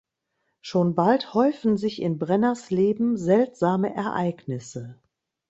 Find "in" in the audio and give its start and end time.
2.01-2.17